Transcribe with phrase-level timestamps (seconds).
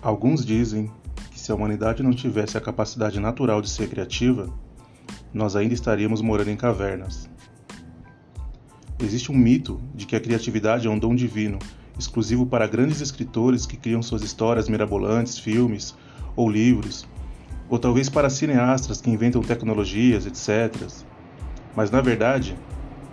[0.00, 0.88] Alguns dizem
[1.32, 4.48] que se a humanidade não tivesse a capacidade natural de ser criativa,
[5.34, 7.28] nós ainda estaríamos morando em cavernas.
[9.00, 11.58] Existe um mito de que a criatividade é um dom divino,
[11.98, 15.96] exclusivo para grandes escritores que criam suas histórias mirabolantes, filmes
[16.36, 17.04] ou livros,
[17.68, 20.80] ou talvez para cineastas que inventam tecnologias, etc.
[21.74, 22.56] Mas na verdade,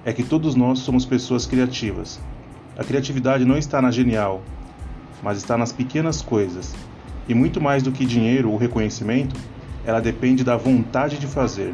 [0.06, 2.20] é que todos nós somos pessoas criativas.
[2.78, 4.44] A criatividade não está na genial,
[5.22, 6.76] mas está nas pequenas coisas.
[7.28, 9.36] E muito mais do que dinheiro ou reconhecimento,
[9.86, 11.74] ela depende da vontade de fazer.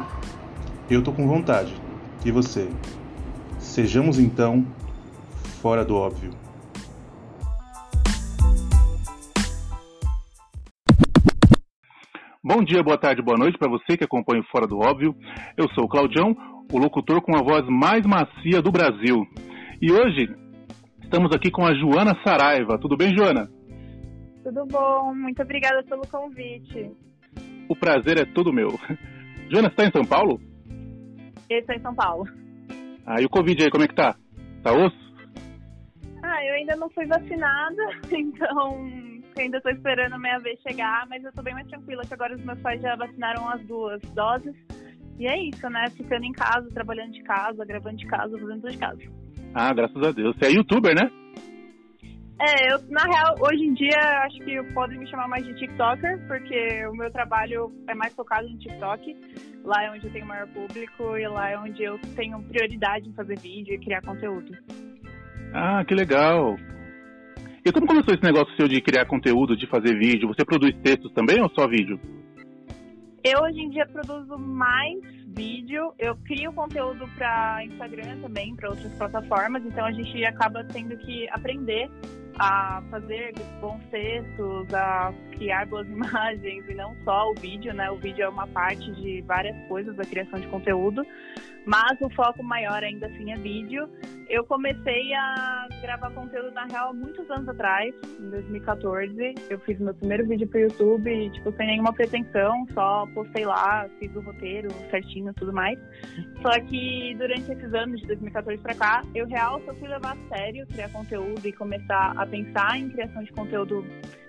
[0.90, 1.74] Eu tô com vontade.
[2.24, 2.68] E você?
[3.58, 4.66] Sejamos então
[5.60, 6.30] fora do óbvio.
[12.44, 15.14] Bom dia, boa tarde, boa noite para você que acompanha o Fora do Óbvio.
[15.56, 16.36] Eu sou o Claudião,
[16.72, 19.24] o locutor com a voz mais macia do Brasil.
[19.80, 20.28] E hoje
[21.12, 22.78] Estamos aqui com a Joana Saraiva.
[22.78, 23.46] Tudo bem, Joana?
[24.42, 25.14] Tudo bom.
[25.14, 26.90] Muito obrigada pelo convite.
[27.68, 28.70] O prazer é todo meu.
[29.52, 30.40] Joana, você está em São Paulo?
[31.50, 32.24] Eu estou em São Paulo.
[33.04, 34.16] Ah, e o Covid aí, como é que tá?
[34.62, 34.96] Tá osso?
[36.22, 38.90] Ah, eu ainda não fui vacinada, então
[39.36, 42.34] ainda estou esperando a minha vez chegar, mas eu estou bem mais tranquila que agora
[42.34, 44.56] os meus pais já vacinaram as duas doses.
[45.18, 45.90] E é isso, né?
[45.90, 49.21] Ficando em casa, trabalhando de casa, gravando de casa, fazendo tudo de casa.
[49.54, 50.36] Ah, graças a Deus.
[50.36, 51.10] Você é youtuber, né?
[52.40, 56.18] É, eu, na real, hoje em dia, acho que podem me chamar mais de TikToker,
[56.26, 59.16] porque o meu trabalho é mais focado no TikTok.
[59.64, 63.12] Lá é onde eu tenho maior público e lá é onde eu tenho prioridade em
[63.12, 64.50] fazer vídeo e criar conteúdo.
[65.54, 66.56] Ah, que legal.
[67.64, 70.26] E como começou esse negócio seu de criar conteúdo, de fazer vídeo?
[70.26, 72.00] Você produz textos também ou só vídeo?
[73.22, 74.98] Eu hoje em dia produzo mais
[75.34, 80.96] vídeo, eu crio conteúdo para Instagram também, para outras plataformas, então a gente acaba tendo
[80.96, 81.90] que aprender
[82.38, 87.90] a fazer bons textos, a criar boas imagens e não só o vídeo, né?
[87.90, 91.04] O vídeo é uma parte de várias coisas da criação de conteúdo,
[91.64, 93.88] mas o foco maior ainda assim é vídeo.
[94.28, 99.34] Eu comecei a gravar conteúdo na real muitos anos atrás, em 2014.
[99.50, 104.14] Eu fiz meu primeiro vídeo pro YouTube, tipo, sem nenhuma pretensão, só postei lá, fiz
[104.16, 105.78] o roteiro certinho tudo mais.
[106.40, 110.34] Só que durante esses anos, de 2014 pra cá, eu real só fui levar a
[110.34, 113.84] sério criar conteúdo e começar a pensar em criação de conteúdo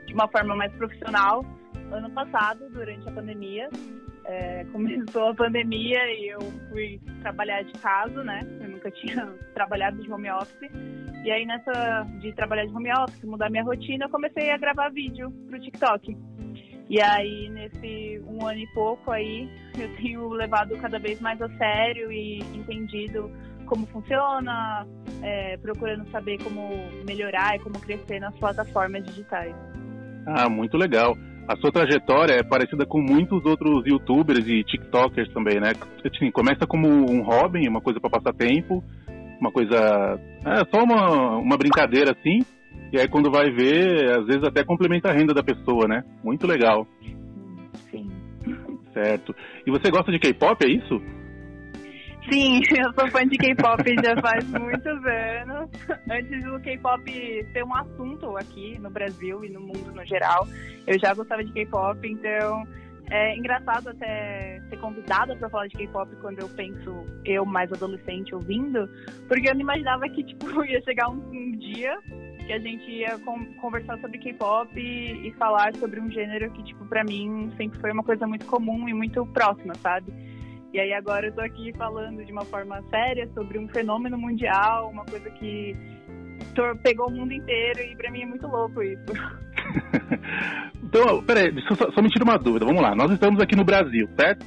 [0.06, 1.46] de uma forma mais profissional
[1.94, 3.70] ano passado, durante a pandemia.
[4.26, 6.40] É, começou a pandemia e eu
[6.70, 8.42] fui trabalhar de casa, né?
[8.62, 10.72] Eu nunca tinha trabalhado de home office.
[11.24, 14.90] E aí, nessa de trabalhar de home office, mudar minha rotina, eu comecei a gravar
[14.90, 16.18] vídeo pro TikTok.
[16.90, 19.50] E aí, nesse um ano e pouco aí,
[19.80, 23.32] eu tenho levado cada vez mais a sério e entendido
[23.66, 24.86] como funciona,
[25.24, 26.70] é, procurando saber como
[27.08, 29.56] melhorar e como crescer nas plataformas digitais.
[30.28, 31.18] Ah, muito legal.
[31.48, 35.74] A sua trajetória é parecida com muitos outros youtubers e tiktokers também, né?
[36.06, 38.84] Assim, começa como um hobby, uma coisa para passar tempo,
[39.40, 40.20] uma coisa...
[40.46, 42.46] É só uma, uma brincadeira assim,
[42.94, 46.04] e aí quando vai ver, às vezes até complementa a renda da pessoa, né?
[46.24, 46.88] Muito legal.
[47.92, 48.10] Sim.
[48.94, 49.36] Certo.
[49.66, 51.02] E você gosta de K-pop, é isso?
[52.32, 55.70] Sim, eu sou fã de K-pop já faz muitos anos.
[56.10, 60.48] Antes do K-pop ser um assunto aqui no Brasil e no mundo no geral,
[60.88, 62.64] eu já gostava de K-pop, então
[63.10, 68.34] é engraçado até ser convidada para falar de K-pop quando eu penso eu mais adolescente
[68.34, 68.90] ouvindo,
[69.28, 71.98] porque eu não imaginava que tipo ia chegar um, um dia
[72.46, 73.18] que a gente ia
[73.62, 77.92] conversar sobre K-pop e, e falar sobre um gênero que tipo para mim sempre foi
[77.92, 80.12] uma coisa muito comum e muito próxima, sabe?
[80.74, 84.90] E aí agora eu tô aqui falando de uma forma séria sobre um fenômeno mundial,
[84.90, 85.76] uma coisa que
[86.82, 89.06] pegou o mundo inteiro e pra mim é muito louco isso.
[90.84, 92.66] então, peraí, só, só me tira uma dúvida.
[92.66, 94.46] Vamos lá, nós estamos aqui no Brasil, certo?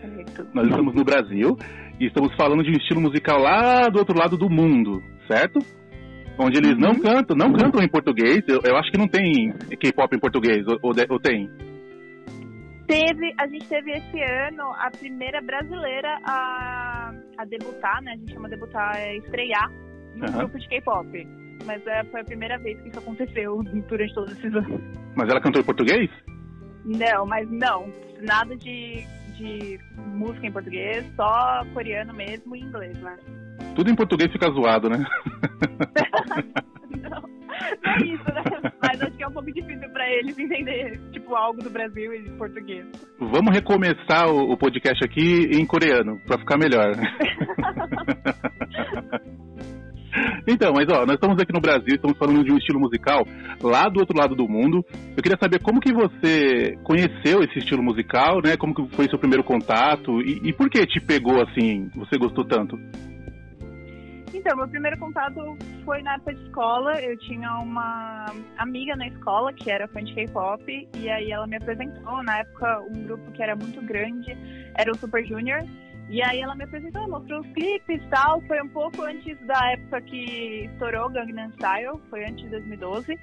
[0.00, 0.46] Certo.
[0.54, 1.56] Nós estamos no Brasil
[1.98, 5.58] e estamos falando de um estilo musical lá do outro lado do mundo, certo?
[6.38, 6.80] Onde eles uhum.
[6.80, 8.44] não cantam, não cantam em português.
[8.46, 11.50] Eu, eu acho que não tem K-pop em português, ou, ou, ou tem?
[12.86, 18.12] Teve, a gente teve esse ano a primeira brasileira a, a debutar, né?
[18.12, 19.70] A gente chama debutar, é estrear
[20.14, 20.38] no uhum.
[20.38, 21.28] grupo de K-pop.
[21.64, 24.80] Mas é, foi a primeira vez que isso aconteceu durante todos esses anos.
[25.16, 26.10] Mas ela cantou em português?
[26.84, 27.92] Não, mas não.
[28.20, 29.04] Nada de,
[29.36, 33.16] de música em português, só coreano mesmo e inglês, né?
[33.74, 35.04] Tudo em português fica zoado, né?
[37.84, 38.42] é isso, né?
[38.82, 42.22] Mas acho que é um pouco difícil para eles entender, tipo, algo do Brasil e
[42.22, 42.86] de português.
[43.18, 46.92] Vamos recomeçar o, o podcast aqui em coreano, para ficar melhor.
[50.48, 53.26] Então, mas ó, nós estamos aqui no Brasil, estamos falando de um estilo musical
[53.60, 54.84] lá do outro lado do mundo.
[55.16, 58.56] Eu queria saber como que você conheceu esse estilo musical, né?
[58.56, 62.44] Como que foi seu primeiro contato e, e por que te pegou assim, você gostou
[62.44, 62.78] tanto?
[64.46, 67.02] Então, meu primeiro contato foi na época de escola.
[67.02, 68.26] Eu tinha uma
[68.58, 72.22] amiga na escola que era fã de K-pop e aí ela me apresentou.
[72.22, 74.38] Na época, um grupo que era muito grande
[74.76, 75.64] era o Super Junior.
[76.08, 78.40] E aí ela me apresentou, mostrou os clipes e tal.
[78.42, 83.18] Foi um pouco antes da época que estourou Gangnam Style, foi antes de 2012.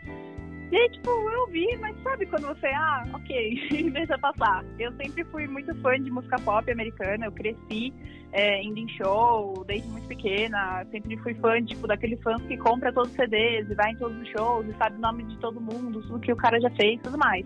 [0.74, 4.66] E aí, tipo, eu vi, mas sabe quando você, ah, ok, deixa passar.
[4.80, 7.94] Eu sempre fui muito fã de música pop americana, eu cresci
[8.31, 12.92] é, indo em show desde muito pequena, sempre fui fã, tipo, daquele fã que compra
[12.92, 15.62] todos os CDs e vai em todos os shows e sabe o nome de todo
[15.62, 17.46] mundo, tudo que o cara já fez tudo mais.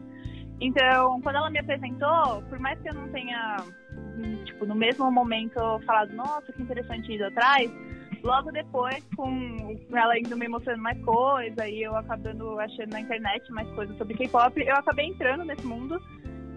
[0.62, 3.58] Então, quando ela me apresentou, por mais que eu não tenha,
[4.46, 7.70] tipo, no mesmo momento falado, nossa, que interessante ir atrás,
[8.28, 13.50] logo depois, com ela indo me mostrando mais coisa e eu acabando achando na internet
[13.52, 16.00] mais coisas sobre K-pop, eu acabei entrando nesse mundo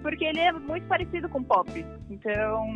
[0.03, 1.71] porque ele é muito parecido com pop.
[2.11, 2.67] Então,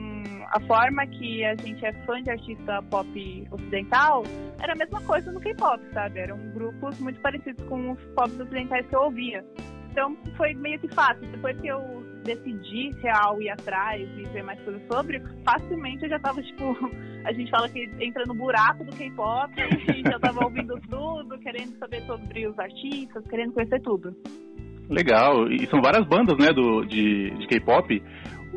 [0.52, 4.22] a forma que a gente é fã de artista pop ocidental
[4.60, 6.20] era a mesma coisa no K-pop, sabe?
[6.20, 9.44] Eram grupos muito parecidos com os pop ocidentais que eu ouvia.
[9.90, 11.26] Então foi meio que fácil.
[11.32, 16.18] Depois que eu decidi real ir atrás e ver mais coisas sobre, facilmente eu já
[16.18, 16.76] tava, tipo,
[17.24, 19.52] a gente fala que entra no buraco do K-pop
[19.94, 24.14] e já tava ouvindo tudo, querendo saber sobre os artistas, querendo conhecer tudo.
[24.88, 28.02] Legal, e são várias bandas, né, do, de, de K-pop.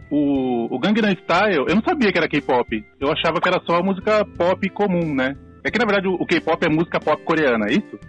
[0.10, 2.86] O, o Gangnam Style, eu não sabia que era K-pop.
[3.00, 5.36] Eu achava que era só música pop comum, né?
[5.64, 8.00] É que na verdade o K-pop é música pop coreana, é isso?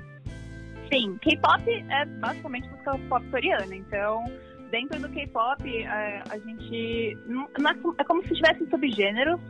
[0.92, 4.24] Sim, K-pop é basicamente música pop coreana, então
[4.70, 9.40] dentro do K-pop é, a gente não, é, é como se tivesse subgêneros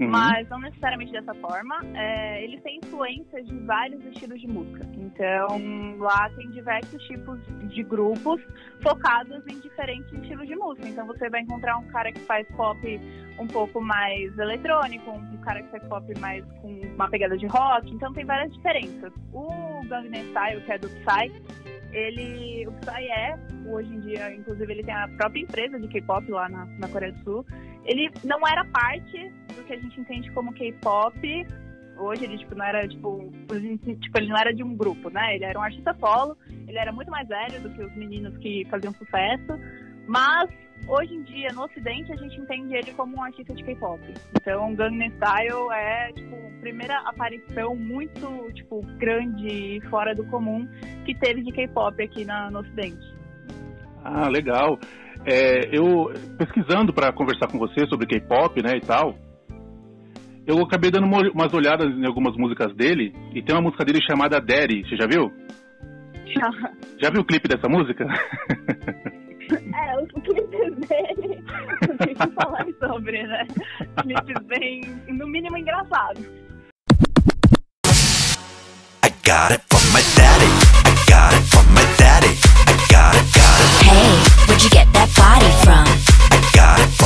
[0.00, 0.10] uhum.
[0.10, 1.80] mas não necessariamente dessa forma.
[1.94, 4.86] É, ele tem influências de vários estilos de música.
[4.96, 8.40] Então, lá tem diversos tipos de grupos
[8.82, 10.88] focados em diferentes estilos de música.
[10.88, 13.00] Então, você vai encontrar um cara que faz pop
[13.38, 17.90] um pouco mais eletrônico, um cara que faz pop mais com uma pegada de rock.
[17.92, 19.12] Então, tem várias diferenças.
[19.32, 19.48] O
[19.88, 21.32] Gangnam Style, que é do Psy,
[21.92, 26.30] ele, o Psy é, hoje em dia, inclusive, ele tem a própria empresa de K-pop
[26.30, 27.46] lá na, na Coreia do Sul.
[27.84, 31.46] Ele não era parte do que a gente entende como K-pop.
[31.96, 33.32] Hoje ele, tipo, não era, tipo,
[34.00, 35.34] tipo, ele não era de um grupo, né?
[35.34, 36.36] Ele era um artista solo,
[36.66, 39.58] ele era muito mais velho do que os meninos que faziam sucesso.
[40.06, 40.50] Mas
[40.86, 44.00] hoje em dia, no ocidente, a gente entende ele como um artista de K-pop.
[44.40, 50.66] Então, Gangnam Style é, tipo, a primeira aparição muito, tipo, grande e fora do comum
[51.04, 53.06] que teve de K-pop aqui na, no ocidente.
[54.04, 54.78] Ah, legal.
[55.26, 59.14] É, eu, pesquisando para conversar com você sobre K-pop, né, e tal,
[60.46, 64.40] eu acabei dando umas olhadas em algumas músicas dele, e tem uma música dele chamada
[64.40, 65.30] Daddy, você já viu?
[66.26, 66.50] Já.
[67.00, 68.04] Já viu o clipe dessa música?
[69.54, 71.44] É, os clipes dele,
[71.88, 73.46] não tem que falar sobre, né?
[74.02, 76.22] Clipes bem, no mínimo, engraçados.
[79.02, 80.50] I got it from my daddy,
[80.84, 82.36] I got it from my daddy,
[82.66, 83.68] I got it, got it.
[83.84, 85.86] Hey, where'd you get that body from?
[86.30, 86.97] I got it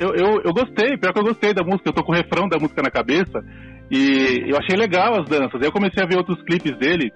[0.00, 2.48] eu, eu, eu gostei, pior que eu gostei da música, eu tô com o refrão
[2.48, 3.42] da música na cabeça
[3.90, 5.60] e eu achei legal as danças.
[5.60, 7.12] Aí eu comecei a ver outros clipes dele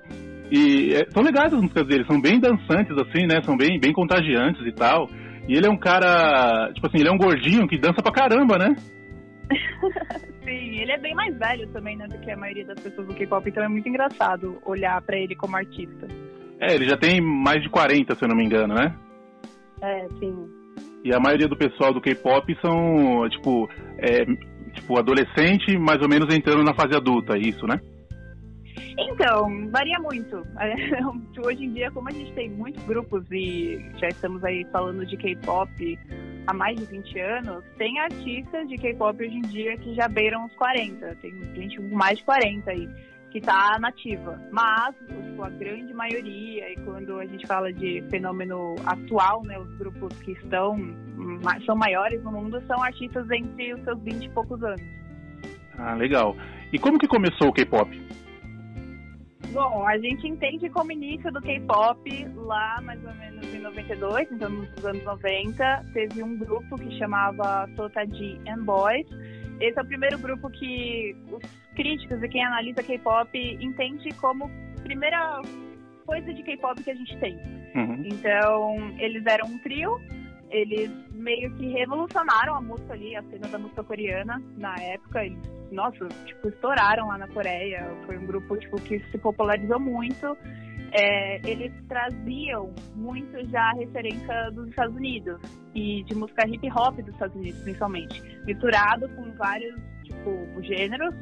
[0.51, 3.41] e é, são legais as músicas dele, são bem dançantes assim, né?
[3.45, 5.09] São bem, bem contagiantes e tal.
[5.49, 8.59] E ele é um cara, tipo assim, ele é um gordinho que dança pra caramba,
[8.59, 8.75] né?
[10.45, 13.15] Sim, ele é bem mais velho também, né, do que a maioria das pessoas do
[13.15, 16.09] K-pop, então é muito engraçado olhar para ele como artista.
[16.61, 18.95] É, ele já tem mais de 40, se eu não me engano, né?
[19.83, 20.60] É, sim.
[21.05, 24.25] E a maioria do pessoal do K-pop são, tipo, é,
[24.75, 27.81] tipo, adolescente, mais ou menos entrando na fase adulta, é isso, né?
[28.99, 30.43] Então, varia muito.
[31.45, 35.17] Hoje em dia, como a gente tem muitos grupos e já estamos aí falando de
[35.17, 35.99] K-pop
[36.47, 40.45] há mais de 20 anos, tem artistas de K-pop hoje em dia que já beiram
[40.47, 41.17] os 40.
[41.17, 42.89] Tem gente com mais de 40 aí
[43.31, 44.41] que está nativa.
[44.51, 44.95] Mas
[45.41, 50.17] tipo, a grande maioria, e quando a gente fala de fenômeno atual, né, os grupos
[50.21, 50.79] que estão
[51.65, 54.83] são maiores no mundo são artistas entre os seus 20 e poucos anos.
[55.79, 56.37] Ah, legal.
[56.73, 57.91] E como que começou o K-pop?
[59.53, 64.49] Bom, a gente entende como início do K-pop lá mais ou menos em 92, então
[64.49, 69.07] nos anos 90, teve um grupo que chamava Sotaji and Boys.
[69.61, 71.43] Esse é o primeiro grupo que os
[71.81, 74.51] críticos e quem analisa K-pop entende como
[74.83, 75.41] primeira
[76.05, 77.35] coisa de K-pop que a gente tem.
[77.75, 78.03] Uhum.
[78.05, 79.99] Então, eles eram um trio,
[80.51, 85.25] eles meio que revolucionaram a música ali, a cena da música coreana na época.
[85.25, 85.39] Eles,
[85.73, 87.87] nossa, tipo, estouraram lá na Coreia.
[88.05, 90.37] Foi um grupo tipo, que se popularizou muito.
[90.93, 95.41] É, eles traziam muito já a referência dos Estados Unidos
[95.75, 101.15] e de música hip hop dos Estados Unidos, principalmente, misturado com vários tipo gêneros,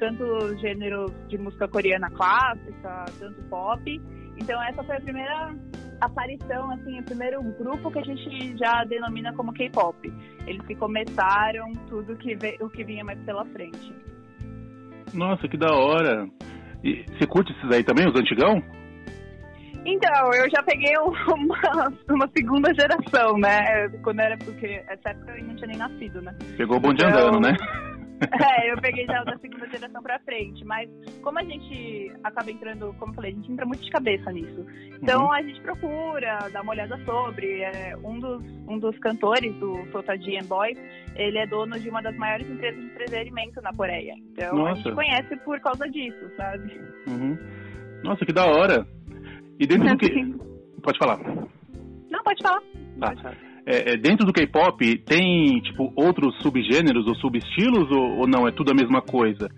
[0.00, 4.02] tanto gêneros de música coreana clássica, tanto pop.
[4.38, 5.54] Então essa foi a primeira
[6.00, 10.12] aparição, assim, o primeiro grupo que a gente já denomina como K-pop.
[10.46, 13.94] Eles que começaram tudo que o que vinha mais pela frente.
[15.12, 16.26] Nossa, que da hora!
[16.82, 18.62] E você curte esses aí também, os antigão?
[19.84, 23.88] Então, eu já peguei uma, uma segunda geração, né?
[24.02, 26.34] Quando era porque essa época eu não tinha nem nascido, né?
[26.56, 27.56] Pegou o bonde então, andando, né?
[28.60, 30.64] É, eu peguei já da segunda geração pra frente.
[30.64, 30.88] Mas
[31.22, 34.66] como a gente acaba entrando, como eu falei, a gente entra muito de cabeça nisso.
[35.02, 35.32] Então uhum.
[35.32, 37.62] a gente procura, dá uma olhada sobre.
[37.62, 40.78] É, um, dos, um dos cantores do Sotaji and Boys,
[41.16, 44.14] ele é dono de uma das maiores empresas de entretenimento na Coreia.
[44.32, 44.72] Então Nossa.
[44.72, 46.80] a gente conhece por causa disso, sabe?
[47.06, 47.38] Uhum.
[48.04, 48.86] Nossa, que da hora!
[49.58, 50.50] E dentro do que.
[50.82, 51.18] Pode falar.
[52.08, 52.60] Não, pode falar.
[52.98, 53.08] Tá.
[53.08, 58.26] Pode falar é, é, dentro do K-pop tem tipo outros subgêneros ou subestilos ou, ou,
[58.26, 59.48] não é tudo a mesma coisa?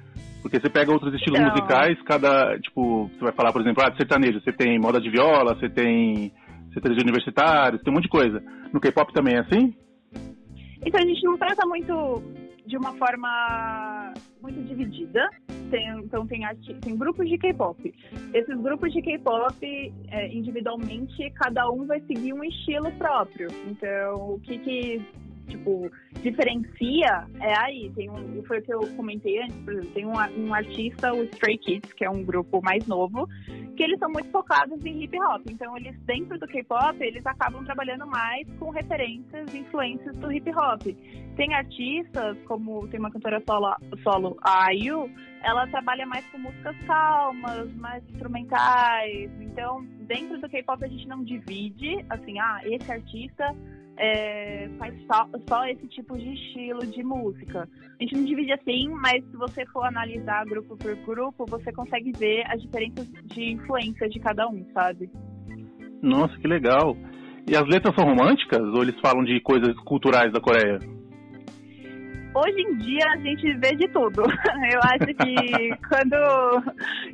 [0.41, 1.53] Porque você pega outros estilos então...
[1.53, 5.11] musicais, cada tipo você vai falar por exemplo, ah, de sertanejo, você tem moda de
[5.11, 6.33] viola, você tem
[6.73, 8.43] sertanejo universitário, tem um monte de coisa.
[8.73, 9.75] No K-pop também é assim?
[10.85, 12.23] Então a gente não trata muito
[12.67, 15.29] de uma forma muito dividida.
[15.71, 16.43] Tem, então tem,
[16.81, 17.95] tem grupos de K-pop.
[18.35, 23.49] Esses grupos de K-pop, é, individualmente, cada um vai seguir um estilo próprio.
[23.67, 25.03] Então, o que que
[25.49, 25.91] tipo,
[26.23, 27.91] diferencia é aí.
[27.95, 31.25] Tem um, foi o que eu comentei antes, por exemplo, tem um, um artista, o
[31.25, 33.29] Stray Kids, que é um grupo mais novo,
[33.77, 35.43] que eles são muito focados em hip hop.
[35.51, 40.51] Então, eles, dentro do K-pop, eles acabam trabalhando mais com referências e influências do hip
[40.51, 40.83] hop.
[41.37, 45.11] Tem artistas, como tem uma cantora solo, solo a IU,
[45.43, 49.31] ela trabalha mais com músicas calmas, mais instrumentais.
[49.41, 53.55] Então, dentro do K-pop, a gente não divide, assim, ah, esse artista
[53.97, 57.69] é, faz só, só, esse tipo de estilo de música.
[58.01, 62.13] A gente não divide assim, mas se você for analisar grupo por grupo, você consegue
[62.13, 65.11] ver as diferenças de influência de cada um, sabe?
[66.03, 66.97] Nossa, que legal.
[67.49, 70.79] E as letras são românticas ou eles falam de coisas culturais da Coreia?
[72.35, 74.23] Hoje em dia a gente vê de tudo.
[74.73, 76.15] Eu acho que quando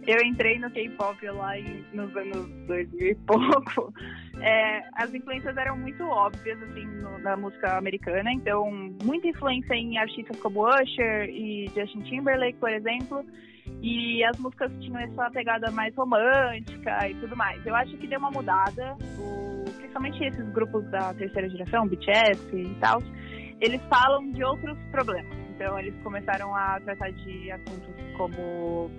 [0.07, 3.93] eu entrei no K-pop lá em, nos anos 2000 e pouco,
[4.41, 8.33] é, as influências eram muito óbvias assim no, na música americana.
[8.33, 8.71] Então,
[9.03, 13.25] muita influência em artistas como Usher e Justin Timberlake, por exemplo.
[13.83, 17.65] E as músicas tinham essa pegada mais romântica e tudo mais.
[17.67, 22.75] Eu acho que deu uma mudada, o, principalmente esses grupos da terceira geração, BTS e
[22.81, 23.03] tal
[23.61, 25.37] eles falam de outros problemas.
[25.51, 28.91] Então, eles começaram a tratar de assuntos como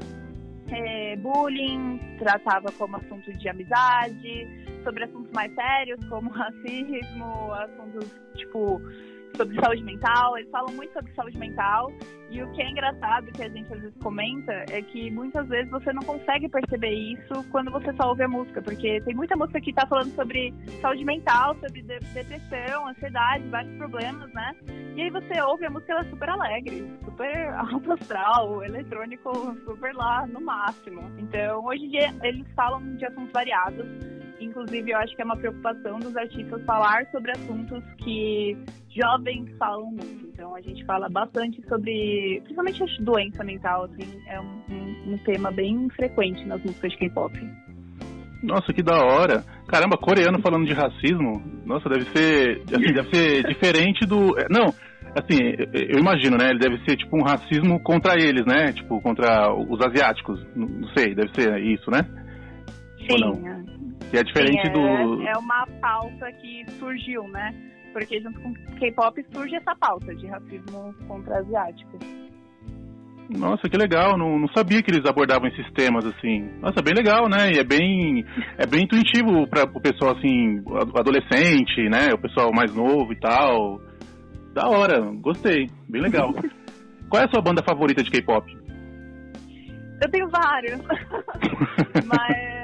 [0.71, 4.47] é, bullying, tratava como assunto de amizade,
[4.83, 8.81] sobre assuntos mais sérios, como racismo, assuntos tipo
[9.39, 11.93] sobre saúde mental, eles falam muito sobre saúde mental.
[12.29, 15.71] E o que é engraçado, que a gente às vezes comenta, é que muitas vezes
[15.71, 19.61] você não consegue perceber isso quando você só ouve a música, porque tem muita música
[19.61, 24.55] que tá falando sobre saúde mental, sobre de depressão, ansiedade, vários problemas, né?
[24.95, 29.95] E aí você ouve a música, ela é super alegre, super alto astral, eletrônico, super
[29.95, 31.09] lá no máximo.
[31.17, 33.87] Então, hoje em dia, eles falam de assuntos variados
[34.39, 38.57] Inclusive, eu acho que é uma preocupação dos artistas falar sobre assuntos que
[38.89, 40.27] jovens falam muito.
[40.27, 45.17] Então, a gente fala bastante sobre, principalmente a doença mental, assim, é um, um, um
[45.19, 47.37] tema bem frequente nas músicas de K-pop.
[48.41, 49.43] Nossa, que da hora.
[49.67, 51.43] Caramba, coreano falando de racismo.
[51.65, 54.39] Nossa, deve ser, assim, deve ser diferente do.
[54.39, 54.73] É, não,
[55.13, 55.37] assim,
[55.73, 56.49] eu imagino, né?
[56.49, 58.71] Ele deve ser tipo um racismo contra eles, né?
[58.71, 60.39] Tipo, contra os asiáticos.
[60.55, 61.99] Não sei, deve ser isso, né?
[63.09, 63.78] Sim.
[64.09, 65.21] Que é diferente Sim, é, do.
[65.27, 67.53] É uma pauta que surgiu, né?
[67.93, 71.99] Porque junto com K-pop surge essa pauta de racismo contra asiáticos.
[73.29, 76.49] Nossa, que legal, não, não sabia que eles abordavam esses temas assim.
[76.59, 77.51] Nossa, bem legal, né?
[77.51, 78.25] E é bem,
[78.57, 80.63] é bem intuitivo para o pessoal assim,
[80.95, 82.09] adolescente, né?
[82.11, 83.79] O pessoal mais novo e tal.
[84.53, 86.33] Da hora, gostei, bem legal.
[87.07, 88.51] Qual é a sua banda favorita de K-pop?
[90.01, 90.79] Eu tenho vários.
[92.05, 92.58] Mas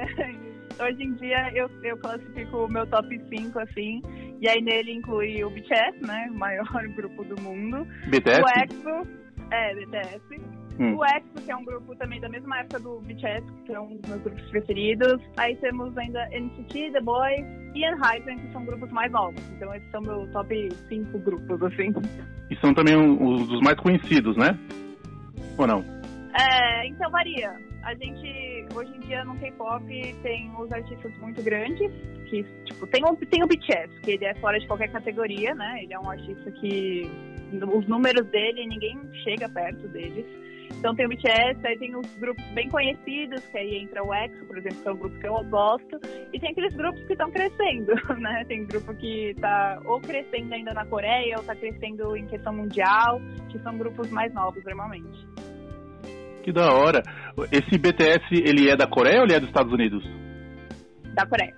[0.79, 4.01] hoje em dia eu, eu classifico o meu top 5 assim.
[4.41, 6.27] E aí nele inclui o BTS, né?
[6.31, 6.65] O maior
[6.95, 7.87] grupo do mundo.
[8.09, 8.41] BTS?
[8.41, 9.25] O EXO.
[9.51, 10.41] É, BTS.
[10.79, 10.97] Hum.
[10.97, 13.95] O EXO, que é um grupo também da mesma época do BTS, que é um
[13.95, 15.21] dos meus grupos preferidos.
[15.37, 19.41] Aí temos ainda NCT, The Boys e Enhypen, que são grupos mais novos.
[19.51, 21.93] Então esses são meus top 5 grupos, assim.
[22.51, 24.57] E são também os dos mais conhecidos, né?
[25.57, 25.83] Ou não?
[26.37, 27.53] É, então varia.
[27.85, 29.85] A gente, hoje em dia no K-pop,
[30.23, 31.91] tem os artistas muito grandes,
[32.27, 35.83] que, tipo, tem, um, tem o BTS, que ele é fora de qualquer categoria, né?
[35.83, 37.07] Ele é um artista que
[37.53, 40.25] os números dele, ninguém chega perto deles.
[40.79, 44.45] Então tem o BTS, aí tem os grupos bem conhecidos, que aí entra o EXO,
[44.45, 45.99] por exemplo, que é um grupo que eu gosto,
[46.33, 48.45] e tem aqueles grupos que estão crescendo, né?
[48.45, 53.21] Tem grupo que está ou crescendo ainda na Coreia, ou está crescendo em questão mundial,
[53.49, 55.54] que são grupos mais novos normalmente.
[56.45, 57.01] Que da hora.
[57.51, 60.03] Esse BTS, ele é da Coreia ou ele é dos Estados Unidos?
[61.15, 61.55] Da Coreia.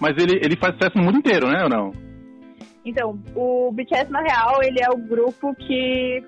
[0.00, 1.90] Mas ele, ele faz sucesso no mundo inteiro, né, ou não?
[2.84, 6.22] Então, o BTS, na real, ele é o grupo que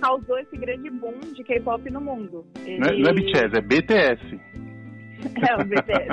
[0.00, 2.46] causou esse grande boom de K-pop no mundo.
[2.64, 2.78] Ele...
[2.78, 4.40] Não, é, não, é, BTS, é BTS.
[5.40, 6.08] É, o BTS.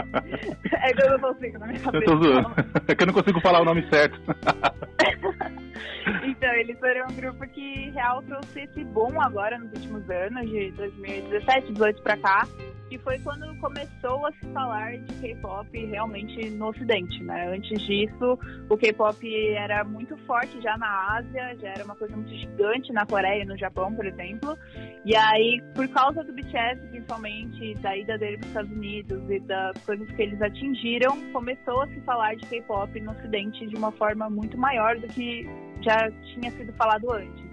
[0.74, 2.04] é que eu não consigo na minha cabeça.
[2.04, 2.52] Eu tô zoando.
[2.88, 4.20] É que eu não consigo falar o nome certo.
[6.24, 10.72] então, eles foram um grupo que real trouxe esse boom agora nos últimos anos, de
[10.72, 12.48] 2017, 2018 pra cá
[12.90, 17.54] que foi quando começou a se falar de K-pop realmente no Ocidente, né?
[17.54, 18.40] Antes disso,
[18.70, 23.06] o K-pop era muito forte já na Ásia, já era uma coisa muito gigante na
[23.06, 24.58] Coreia e no Japão, por exemplo.
[25.06, 29.40] E aí, por causa do BTS, principalmente, da ida dele para os Estados Unidos e
[29.42, 33.92] das coisas que eles atingiram, começou a se falar de K-pop no Ocidente de uma
[33.92, 35.46] forma muito maior do que
[35.82, 37.48] já tinha sido falado antes.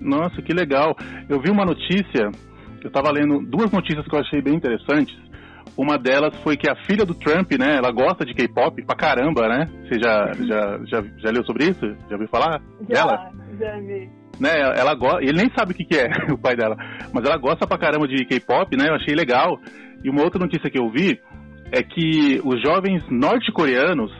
[0.00, 0.96] Nossa, que legal.
[1.28, 2.30] Eu vi uma notícia
[2.82, 5.16] eu estava lendo duas notícias que eu achei bem interessantes.
[5.76, 9.48] Uma delas foi que a filha do Trump, né, ela gosta de K-pop pra caramba,
[9.48, 9.68] né?
[9.82, 11.86] Você já, já, já, já leu sobre isso?
[12.08, 13.30] Já ouviu falar já, dela?
[13.58, 14.10] Já vi.
[14.40, 16.76] Né, ela gosta, ele nem sabe o que, que é o pai dela,
[17.12, 18.88] mas ela gosta pra caramba de K-pop, né?
[18.88, 19.58] Eu achei legal.
[20.02, 21.20] E uma outra notícia que eu vi
[21.70, 24.10] é que os jovens norte-coreanos,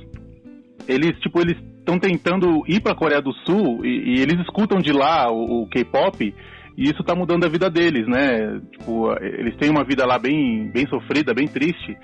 [0.86, 4.92] eles, tipo, eles estão tentando ir pra Coreia do Sul e, e eles escutam de
[4.92, 6.34] lá o, o K-pop
[6.78, 8.60] e isso está mudando a vida deles, né?
[8.70, 11.98] Tipo, eles têm uma vida lá bem, bem sofrida, bem triste,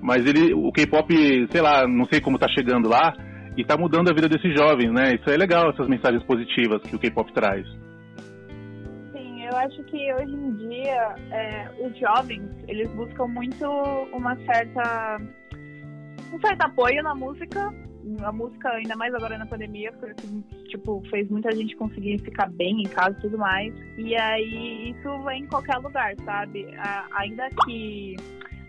[0.00, 1.12] mas ele, o K-pop,
[1.52, 3.12] sei lá, não sei como está chegando lá,
[3.58, 5.16] e está mudando a vida desses jovens, né?
[5.16, 7.66] Isso é legal, essas mensagens positivas que o K-pop traz.
[9.14, 13.66] Eu acho que hoje em dia é, os jovens, eles buscam muito
[14.14, 15.20] uma certa
[16.32, 17.70] um certo apoio na música,
[18.22, 22.48] a música, ainda mais agora na pandemia, foi que, tipo, fez muita gente conseguir ficar
[22.50, 23.74] bem em casa e tudo mais.
[23.98, 26.66] E aí, isso vem em qualquer lugar, sabe?
[26.78, 28.16] A, ainda que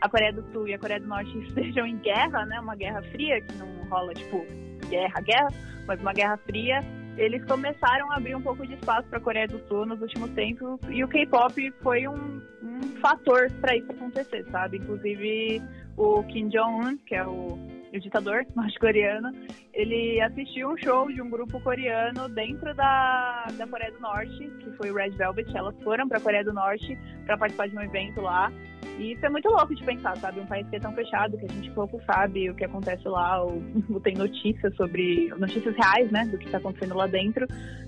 [0.01, 2.59] a Coreia do Sul e a Coreia do Norte estejam em guerra, né?
[2.59, 4.45] Uma guerra fria, que não rola, tipo,
[4.89, 5.49] guerra, guerra,
[5.85, 6.79] mas uma guerra fria.
[7.17, 10.29] Eles começaram a abrir um pouco de espaço para a Coreia do Sul nos últimos
[10.31, 14.77] tempos e o K-pop foi um, um fator para isso acontecer, sabe?
[14.77, 15.59] Inclusive
[15.97, 17.57] o Kim Jong-un, que é o
[17.93, 19.31] o ditador norte-coreano,
[19.73, 24.71] ele assistiu um show de um grupo coreano dentro da, da Coreia do Norte, que
[24.77, 25.55] foi o Red Velvet.
[25.55, 28.51] Elas foram para a Coreia do Norte para participar de um evento lá.
[28.97, 30.39] E isso é muito louco de pensar, sabe?
[30.39, 33.43] Um país que é tão fechado, que a gente pouco sabe o que acontece lá,
[33.43, 37.45] ou, ou tem notícias sobre, notícias reais, né, do que está acontecendo lá dentro.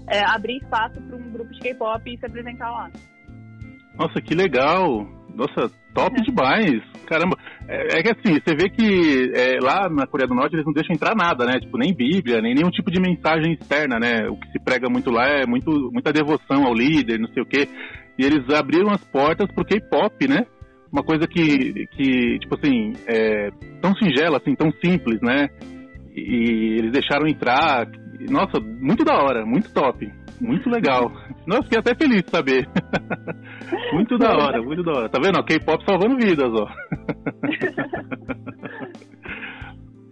[0.07, 2.91] É, abrir espaço para um grupo de K-pop e se apresentar lá.
[3.97, 5.18] Nossa, que legal!
[5.39, 6.23] Nossa, top é.
[6.23, 6.83] demais!
[7.07, 10.65] Caramba, é, é, que assim, você vê que é, lá na Coreia do Norte eles
[10.65, 11.61] não deixam entrar nada, né?
[11.61, 14.27] Tipo, nem Bíblia, nem nenhum tipo de mensagem externa, né?
[14.27, 17.45] O que se prega muito lá é muito, muita devoção ao líder, não sei o
[17.45, 17.69] quê.
[18.17, 20.45] E eles abriram as portas pro K-pop, né?
[20.91, 23.49] Uma coisa que, que tipo assim, é
[23.81, 25.47] tão singela, assim, tão simples, né?
[26.13, 27.87] E eles deixaram entrar.
[28.29, 30.05] Nossa, muito da hora, muito top.
[30.39, 31.11] Muito legal.
[31.45, 32.65] Nossa, fiquei até feliz de saber.
[33.93, 35.09] muito da hora, muito da hora.
[35.09, 35.43] Tá vendo?
[35.43, 36.65] K-pop salvando vidas, ó.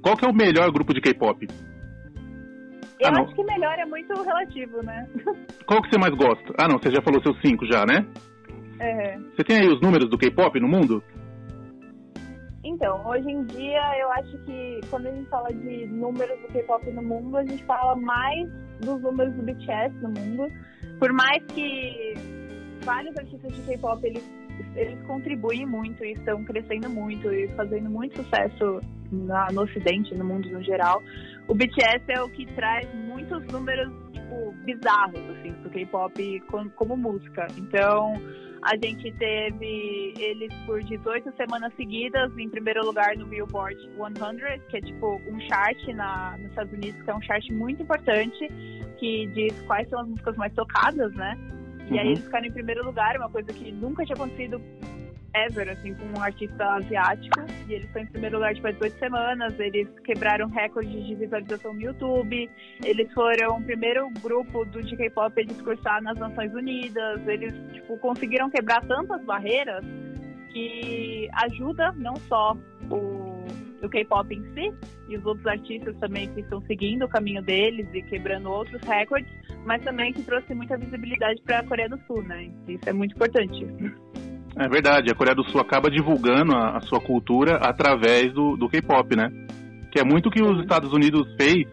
[0.01, 1.47] Qual que é o melhor grupo de K-pop?
[2.99, 5.07] Eu ah, acho que melhor é muito relativo, né?
[5.67, 6.53] Qual que você mais gosta?
[6.57, 8.05] Ah, não, você já falou seus cinco já, né?
[8.79, 9.17] É.
[9.35, 11.03] Você tem aí os números do K-pop no mundo?
[12.63, 16.91] Então, hoje em dia, eu acho que quando a gente fala de números do K-pop
[16.91, 20.51] no mundo, a gente fala mais dos números do BTS no mundo.
[20.99, 22.13] Por mais que
[22.83, 24.23] vários artistas de K-pop eles,
[24.75, 28.79] eles contribuem muito e estão crescendo muito e fazendo muito sucesso
[29.11, 31.01] na, no Ocidente, no mundo no geral.
[31.47, 36.97] O BTS é o que traz muitos números tipo, bizarros, assim, do K-pop como, como
[36.97, 37.47] música.
[37.57, 38.13] Então,
[38.61, 44.77] a gente teve eles por 18 semanas seguidas em primeiro lugar no Billboard 100, que
[44.77, 48.47] é tipo um chart na, nos Estados Unidos, que é um chart muito importante,
[48.97, 51.37] que diz quais são as músicas mais tocadas, né?
[51.89, 51.99] E uhum.
[51.99, 54.61] aí eles ficaram em primeiro lugar, uma coisa que nunca tinha acontecido
[55.45, 57.39] ever, assim, com um artista asiático.
[57.67, 59.59] E eles estão em primeiro lugar depois de oito semanas.
[59.59, 62.49] Eles quebraram recordes de visualização no YouTube.
[62.83, 67.27] Eles foram o primeiro grupo do K-pop a discursar nas Nações Unidas.
[67.27, 69.83] Eles, tipo, conseguiram quebrar tantas barreiras
[70.51, 72.57] que ajuda não só
[72.89, 74.73] o, o K-pop em si
[75.07, 79.31] e os outros artistas também que estão seguindo o caminho deles e quebrando outros recordes,
[79.65, 82.49] mas também que trouxe muita visibilidade para a Coreia do Sul, né?
[82.67, 83.65] Isso é muito importante.
[84.59, 88.67] É verdade, a Coreia do Sul acaba divulgando a, a sua cultura através do, do
[88.67, 89.29] K-pop, né?
[89.91, 91.67] Que é muito o que os Estados Unidos fez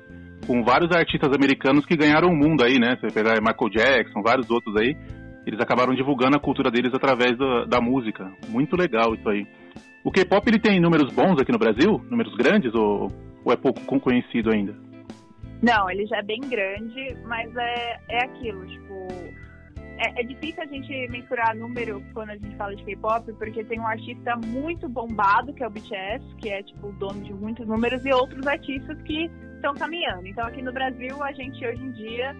[0.46, 2.96] com vários artistas americanos que ganharam o mundo aí, né?
[3.00, 4.94] Você pegar Michael Jackson, vários outros aí,
[5.46, 8.30] eles acabaram divulgando a cultura deles através da, da música.
[8.48, 9.46] Muito legal isso aí.
[10.04, 11.98] O K-pop ele tem números bons aqui no Brasil?
[12.10, 13.10] Números grandes ou,
[13.42, 14.74] ou é pouco conhecido ainda?
[15.62, 19.08] Não, ele já é bem grande, mas é, é aquilo, tipo,
[20.04, 23.80] é, é, difícil a gente mensurar número quando a gente fala de K-pop, porque tem
[23.80, 27.66] um artista muito bombado, que é o BTS, que é tipo o dono de muitos
[27.66, 30.26] números, e outros artistas que estão caminhando.
[30.26, 32.36] Então aqui no Brasil, a gente hoje em dia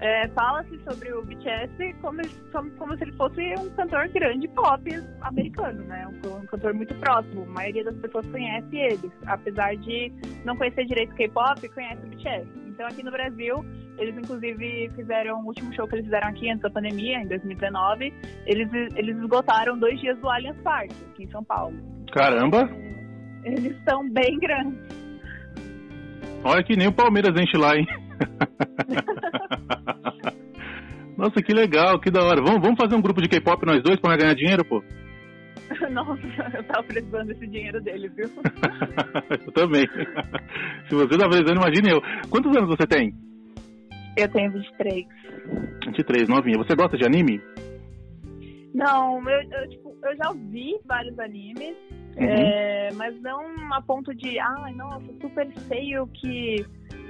[0.00, 4.88] é, fala-se sobre o BTS como, como, como, se ele fosse um cantor grande pop
[5.22, 6.06] americano, né?
[6.06, 7.42] Um, um, cantor muito próximo.
[7.42, 9.10] A maioria das pessoas conhece eles.
[9.26, 10.12] Apesar de
[10.44, 12.67] não conhecer direito K-pop, conhece o BTS.
[12.78, 13.64] Então aqui no Brasil,
[13.98, 18.14] eles inclusive fizeram o último show que eles fizeram aqui antes da pandemia, em 2019.
[18.46, 21.76] Eles, eles esgotaram dois dias do Allianz Parque, aqui em São Paulo.
[22.12, 22.70] Caramba!
[23.42, 24.78] Eles são bem grandes.
[26.44, 27.84] Olha que nem o Palmeiras enche lá, hein?
[31.18, 32.40] Nossa, que legal, que da hora.
[32.40, 34.84] Vamos, vamos fazer um grupo de K-pop nós dois pra ganhar dinheiro, pô?
[35.90, 38.26] Nossa, eu tava precisando desse dinheiro dele, viu?
[39.46, 39.86] eu também.
[40.88, 42.02] Se você tá precisando, imagine eu.
[42.30, 43.14] Quantos anos você tem?
[44.16, 45.06] Eu tenho 23.
[45.86, 46.58] 23, novinha.
[46.58, 47.40] Você gosta de anime?
[48.74, 51.76] Não, eu, eu, tipo, eu já vi vários animes,
[52.16, 52.24] uhum.
[52.24, 56.64] é, mas não a ponto de, ai, nossa, super sei o que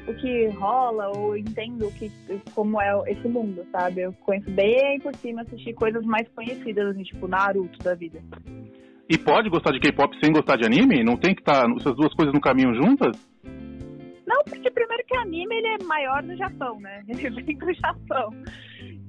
[0.08, 2.10] o que rola ou entendo o que,
[2.54, 4.02] como é esse mundo, sabe?
[4.02, 8.20] Eu conheço bem por cima, assisti coisas mais conhecidas, assim, tipo Naruto da vida.
[9.08, 11.04] E pode gostar de K-pop sem gostar de anime?
[11.04, 13.16] Não tem que estar tá essas duas coisas no caminho juntas?
[14.26, 17.02] Não, porque primeiro que anime ele é maior no Japão, né?
[17.08, 18.30] Ele vem do Japão.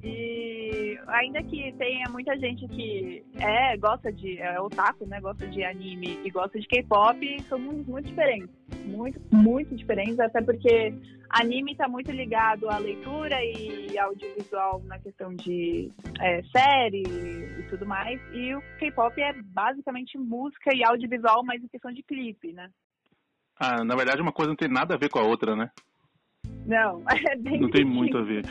[0.02, 5.20] E ainda que tenha muita gente que é, gosta de, é otaku, né?
[5.20, 8.48] Gosta de anime e gosta de K-pop, são mundos muito diferentes.
[8.86, 10.94] Muito, muito diferentes, até porque
[11.28, 17.84] anime está muito ligado à leitura e audiovisual na questão de é, série e tudo
[17.86, 18.20] mais.
[18.32, 22.70] E o K-pop é basicamente música e audiovisual, mas em questão de clipe, né?
[23.58, 25.70] Ah, na verdade uma coisa não tem nada a ver com a outra, né?
[26.66, 28.44] Não, é bem Não tem muito a ver.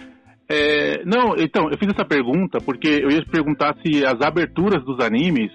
[0.52, 5.00] É, não, então, eu fiz essa pergunta porque eu ia perguntar se as aberturas dos
[5.00, 5.52] animes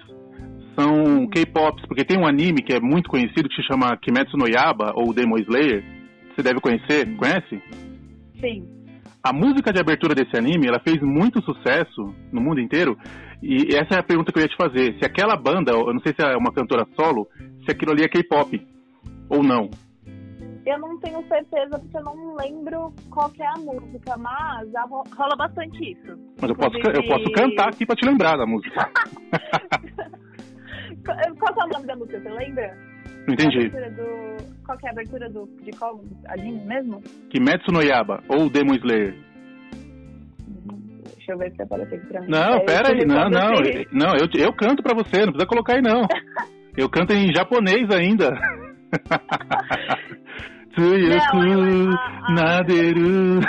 [0.73, 4.47] são K-pops, porque tem um anime que é muito conhecido que se chama Kimetsu no
[4.47, 5.83] Yaba ou Demon Slayer.
[6.33, 7.61] Você deve conhecer, conhece?
[8.39, 8.67] Sim.
[9.21, 12.97] A música de abertura desse anime, ela fez muito sucesso no mundo inteiro.
[13.41, 14.97] E essa é a pergunta que eu ia te fazer.
[14.99, 17.27] Se aquela banda, eu não sei se é uma cantora solo,
[17.65, 18.61] se aquilo ali é K-pop
[19.29, 19.69] ou não.
[20.65, 24.67] Eu não tenho certeza porque eu não lembro qual é a música, mas
[25.15, 26.17] rola bastante isso.
[26.41, 28.89] Mas eu posso, eu posso cantar aqui pra te lembrar da música.
[31.05, 31.29] qual é
[31.65, 32.75] o nome da música, você lembra?
[33.27, 33.69] Não entendi.
[33.69, 34.37] Do...
[34.65, 35.45] Qual é a abertura do...
[35.61, 36.99] de qual anime mesmo?
[37.29, 39.13] Kimetsu no Yaba, ou Demon Slayer.
[41.15, 42.27] Deixa eu ver se aparece aqui pra mim.
[42.29, 43.51] Não, é, pera aí, não, não.
[43.91, 46.07] Não, eu, eu canto pra você, não precisa colocar aí não.
[46.75, 48.31] eu canto em japonês ainda.
[50.75, 51.95] Tsuyoku
[52.35, 53.39] Naderu.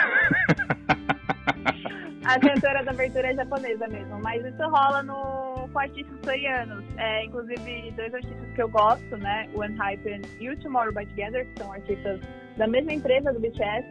[2.25, 6.85] A cantora da abertura é japonesa mesmo, mas isso rola no, com artistas coreanos.
[6.97, 9.49] É, inclusive, dois artistas que eu gosto, né?
[9.55, 12.21] O Unhypen e o Tomorrow by Together, que são artistas
[12.57, 13.87] da mesma empresa do BTS,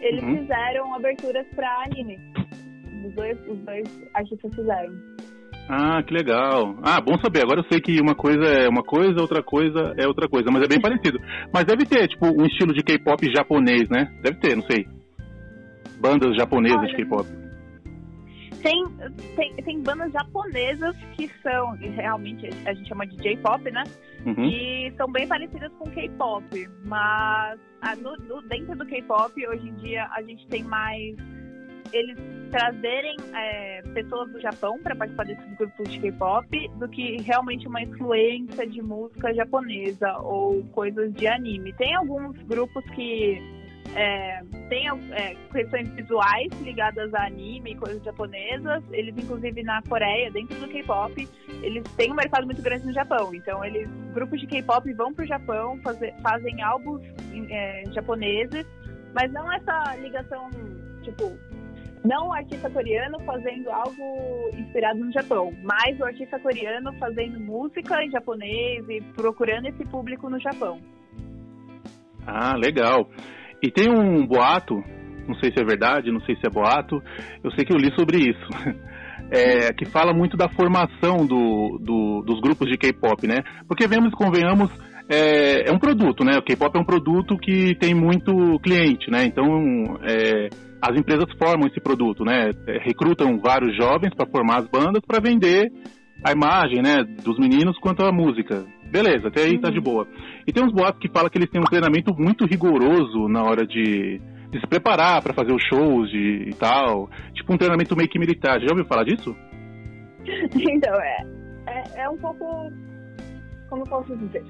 [0.00, 0.38] eles uhum.
[0.38, 2.18] fizeram aberturas pra anime.
[3.06, 5.17] Os dois, os dois artistas fizeram.
[5.68, 6.76] Ah, que legal.
[6.82, 7.42] Ah, bom saber.
[7.42, 10.62] Agora eu sei que uma coisa é uma coisa, outra coisa é outra coisa, mas
[10.62, 11.20] é bem parecido.
[11.52, 14.10] Mas deve ter, tipo, um estilo de K-pop japonês, né?
[14.22, 14.86] Deve ter, não sei.
[16.00, 17.28] Bandas japonesas Olha, de K-pop.
[18.62, 18.84] Tem,
[19.36, 23.84] tem, tem bandas japonesas que são, realmente, a gente chama de J-pop, né?
[24.24, 24.46] Uhum.
[24.46, 26.68] E são bem parecidas com K-pop.
[26.84, 27.58] Mas
[28.00, 31.14] no, no, dentro do K-pop, hoje em dia, a gente tem mais
[31.92, 32.16] eles
[32.50, 37.82] trazerem é, pessoas do Japão para participar desses grupos de K-pop do que realmente uma
[37.82, 41.72] influência de música japonesa ou coisas de anime.
[41.74, 43.38] Tem alguns grupos que
[43.94, 48.82] é, tem é, questões visuais ligadas a anime e coisas japonesas.
[48.90, 51.28] Eles, inclusive, na Coreia, dentro do K-pop,
[51.62, 53.34] eles têm um mercado muito grande no Japão.
[53.34, 57.02] Então, eles, grupos de K-pop vão para o Japão, fazer, fazem álbuns
[57.50, 58.66] é, japoneses,
[59.14, 60.50] mas não essa ligação,
[61.02, 61.38] tipo,
[62.04, 68.02] não o artista coreano fazendo algo inspirado no Japão, mas o artista coreano fazendo música
[68.02, 70.78] em japonês e procurando esse público no Japão.
[72.26, 73.08] Ah, legal.
[73.62, 74.74] E tem um boato,
[75.26, 77.02] não sei se é verdade, não sei se é boato,
[77.42, 78.48] eu sei que eu li sobre isso.
[79.30, 83.36] É, que fala muito da formação do, do, dos grupos de K-pop, né?
[83.66, 84.70] Porque vemos, convenhamos,
[85.08, 86.36] é, é, um produto, né?
[86.38, 89.24] O K-pop é um produto que tem muito cliente, né?
[89.24, 89.46] Então,
[90.02, 90.48] é,
[90.80, 92.50] as empresas formam esse produto, né?
[92.66, 95.72] É, recrutam vários jovens para formar as bandas para vender
[96.24, 97.04] a imagem, né?
[97.24, 98.64] Dos meninos quanto a música.
[98.90, 99.60] Beleza, até aí uhum.
[99.60, 99.84] tá de uhum.
[99.84, 100.08] boa.
[100.46, 103.66] E tem uns boatos que falam que eles têm um treinamento muito rigoroso na hora
[103.66, 107.08] de, de se preparar para fazer os shows de, e tal.
[107.34, 108.60] Tipo um treinamento meio que militar.
[108.60, 109.34] Já ouviu falar disso?
[110.54, 111.26] então, é,
[111.66, 112.72] é, é um pouco.
[113.68, 114.42] Como posso dizer?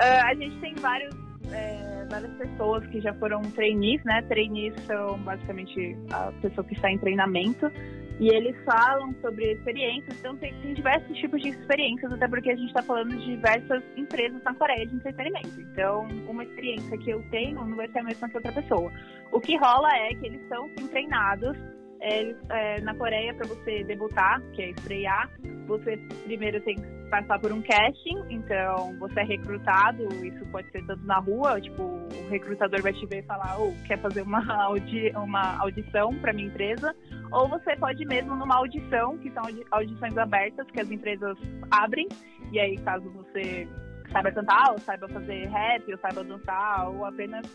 [0.00, 1.14] Uh, a gente tem vários,
[1.52, 4.22] é, várias pessoas que já foram trainees, né?
[4.22, 7.70] Trainees são basicamente a pessoa que está em treinamento.
[8.18, 12.54] E eles falam sobre experiências, então tem, tem diversos tipos de experiências, até porque a
[12.54, 15.58] gente está falando de diversas empresas na Coreia de entretenimento.
[15.58, 18.92] Então, uma experiência que eu tenho não vai ser a mesma que outra pessoa.
[19.32, 21.56] O que rola é que eles são sim, treinados
[22.00, 25.30] é, é, na Coreia, para você debutar, que é estrear,
[25.66, 30.84] você primeiro tem que passar por um casting, então você é recrutado, isso pode ser
[30.86, 34.22] tanto na rua, tipo, o recrutador vai te ver e falar, ou oh, quer fazer
[34.22, 36.94] uma, audi uma audição para minha empresa,
[37.32, 41.36] ou você pode mesmo numa audição, que são audições abertas que as empresas
[41.70, 42.08] abrem,
[42.52, 43.68] e aí caso você
[44.12, 47.46] saiba cantar, ou saiba fazer rap, ou saiba dançar, ou apenas,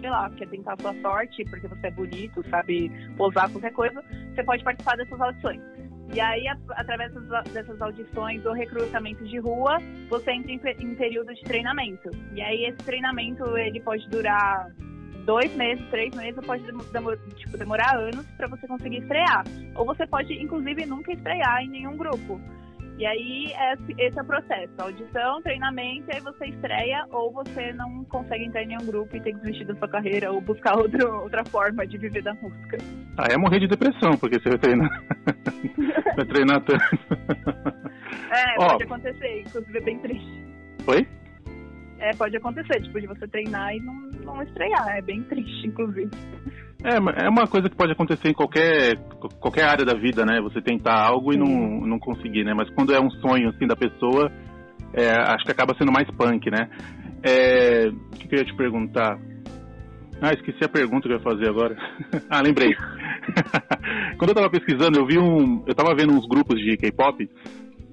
[0.00, 4.02] sei lá, quer tentar a sua sorte porque você é bonito, sabe posar qualquer coisa,
[4.34, 5.60] você pode participar dessas audições.
[6.14, 7.10] E aí, através
[7.52, 9.78] dessas audições ou recrutamento de rua,
[10.10, 12.10] você entra em período de treinamento.
[12.34, 14.70] E aí, esse treinamento, ele pode durar
[15.24, 19.44] dois meses, três meses, pode demorar, tipo, demorar anos para você conseguir estrear.
[19.74, 22.38] Ou você pode, inclusive, nunca estrear em nenhum grupo.
[22.98, 23.52] E aí,
[23.98, 24.72] esse é o processo.
[24.78, 29.34] Audição, treinamento, aí você estreia ou você não consegue entrar em nenhum grupo e tem
[29.34, 32.78] que desistir da sua carreira ou buscar outro, outra forma de viver da música.
[33.18, 34.88] Ah, é morrer de depressão, porque você vai treinar,
[36.16, 36.84] vai treinar tanto.
[38.30, 40.46] É, pode acontecer, inclusive é bem triste.
[40.86, 41.06] Oi?
[41.98, 44.96] É, pode acontecer, tipo, de você treinar e não, não estrear.
[44.96, 46.10] É bem triste, inclusive.
[46.84, 48.96] É, é uma coisa que pode acontecer em qualquer,
[49.40, 50.40] qualquer área da vida, né?
[50.40, 52.52] Você tentar algo e não, não conseguir, né?
[52.54, 54.30] Mas quando é um sonho, assim, da pessoa,
[54.92, 56.68] é, acho que acaba sendo mais punk, né?
[57.22, 59.16] É, o que eu ia te perguntar?
[60.20, 61.76] Ah, esqueci a pergunta que eu ia fazer agora.
[62.28, 62.74] ah, lembrei.
[64.18, 65.62] quando eu tava pesquisando, eu vi um...
[65.66, 67.28] Eu tava vendo uns grupos de K-pop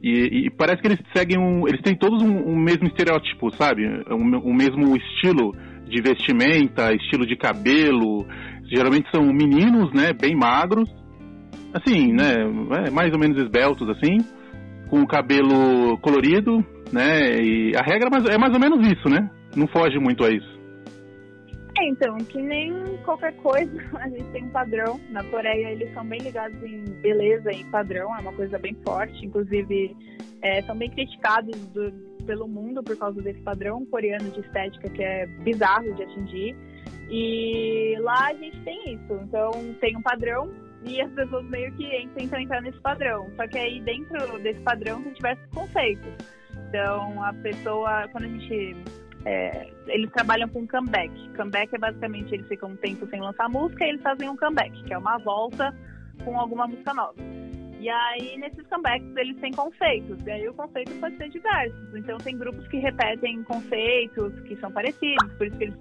[0.01, 1.67] e, e, parece que eles seguem um...
[1.67, 3.87] Eles têm todos um, um mesmo estereótipo, sabe?
[4.09, 5.55] Um, um mesmo estilo
[5.89, 8.25] de vestimenta, estilo de cabelo,
[8.71, 10.89] geralmente são meninos, né, bem magros,
[11.73, 12.35] assim, né,
[12.85, 14.17] é, mais ou menos esbeltos, assim,
[14.89, 19.67] com o cabelo colorido, né, e a regra é mais ou menos isso, né, não
[19.67, 20.59] foge muito a isso.
[21.77, 22.73] É, então, que nem
[23.05, 24.99] qualquer coisa, a gente tem um padrão.
[25.11, 29.25] Na Coreia, eles são bem ligados em beleza e padrão, é uma coisa bem forte.
[29.25, 29.95] Inclusive,
[30.41, 31.91] é, são bem criticados do,
[32.29, 36.55] pelo mundo por causa desse padrão coreano de estética que é bizarro de atingir.
[37.09, 39.13] E lá a gente tem isso.
[39.23, 39.49] Então
[39.81, 40.47] tem um padrão
[40.85, 43.27] e as pessoas meio que tentam entrar nesse padrão.
[43.35, 46.13] Só que aí dentro desse padrão tem diversos conceitos.
[46.67, 48.77] Então a pessoa, quando a gente.
[49.25, 51.11] É, eles trabalham com comeback.
[51.35, 54.83] Comeback é basicamente eles ficam um tempo sem lançar música e eles fazem um comeback,
[54.83, 55.75] que é uma volta
[56.23, 57.15] com alguma música nova.
[57.79, 60.19] E aí, nesses comebacks, eles têm conceitos.
[60.27, 61.95] E aí, o conceito pode ser diversos.
[61.95, 65.75] Então, tem grupos que repetem conceitos que são parecidos, por isso que eles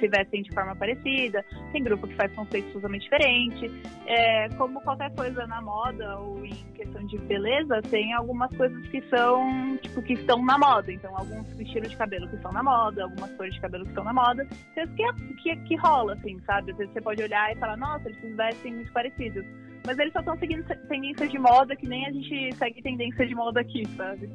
[0.00, 1.44] se vestem de forma parecida.
[1.70, 3.70] Tem grupo que faz conceitos totalmente diferentes.
[4.06, 9.02] É, como qualquer coisa na moda ou em questão de beleza, tem algumas coisas que
[9.10, 10.90] são, tipo, que estão na moda.
[10.90, 14.04] Então, alguns estilos de cabelo que estão na moda, algumas cores de cabelo que estão
[14.04, 14.46] na moda.
[14.72, 16.72] Então, que, é, que, que rola, assim, sabe?
[16.72, 19.44] Às vezes você pode olhar e falar, nossa, eles se vestem muito parecidos
[19.86, 23.34] mas eles só estão seguindo tendência de moda que nem a gente segue tendência de
[23.34, 24.28] moda aqui, sabe?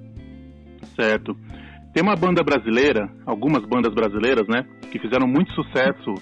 [0.96, 1.36] Certo.
[1.94, 6.14] Tem uma banda brasileira, algumas bandas brasileiras, né, que fizeram muito sucesso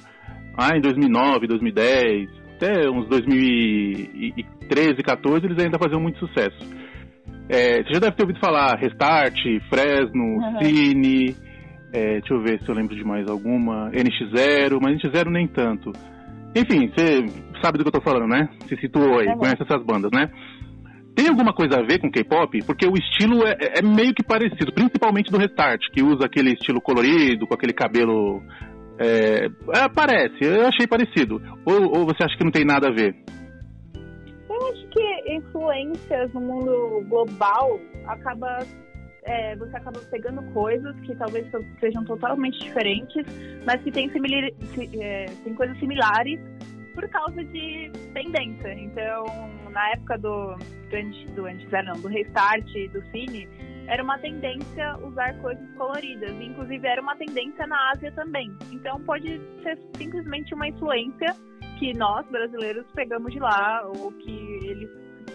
[0.58, 6.58] ah, em 2009, 2010, até uns 2013, 14, eles ainda faziam muito sucesso.
[7.50, 9.38] É, você já deve ter ouvido falar Restart,
[9.70, 10.60] Fresno, uhum.
[10.60, 11.36] Cine,
[11.94, 15.92] é, deixa eu ver se eu lembro de mais alguma, NX0, mas NX0 nem tanto.
[16.56, 17.26] Enfim, você
[17.62, 18.50] sabe do que eu tô falando, né?
[18.68, 19.38] Se situou aí, uhum.
[19.38, 20.30] conhece essas bandas, né?
[21.16, 22.64] Tem alguma coisa a ver com K-pop?
[22.64, 26.80] Porque o estilo é, é, meio que parecido, principalmente do Restart, que usa aquele estilo
[26.80, 28.42] colorido, com aquele cabelo.
[29.00, 31.42] É, é, parece, eu achei parecido.
[31.66, 33.16] Ou, ou você acha que não tem nada a ver?
[34.48, 38.60] Eu acho que influências no mundo global acaba
[39.28, 41.46] é, você acaba pegando coisas que talvez
[41.80, 43.26] sejam totalmente diferentes,
[43.66, 44.50] mas que têm, similar,
[45.02, 46.40] é, tem coisas similares
[46.96, 48.74] por causa de tendência.
[48.74, 49.26] Então,
[49.70, 53.48] na época do, do, do antes, não, do restart do cine,
[53.88, 56.32] era uma tendência usar coisas coloridas.
[56.42, 58.52] Inclusive, era uma tendência na Ásia também.
[58.72, 61.36] Então, pode ser simplesmente uma influência
[61.78, 64.32] que nós, brasileiros, pegamos de lá, ou que
[64.64, 64.90] eles,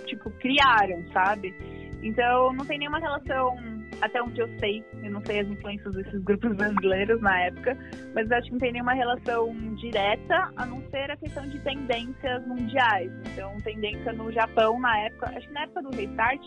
[0.06, 1.54] tipo, criaram, sabe?
[2.02, 3.71] Então, não tem nenhuma relação
[4.02, 7.78] até onde eu sei, eu não sei as influências desses grupos brasileiros na época,
[8.14, 12.44] mas acho que não tem nenhuma relação direta, a não ser a questão de tendências
[12.46, 13.12] mundiais.
[13.32, 16.42] Então, tendência no Japão na época, acho que na época do Restart,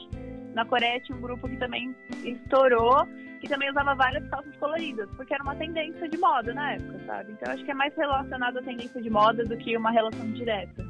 [0.53, 3.07] na Coreia tinha um grupo que também estourou,
[3.39, 7.31] que também usava várias calças coloridas, porque era uma tendência de moda na época, sabe?
[7.31, 10.85] Então, acho que é mais relacionado à tendência de moda do que uma relação direta.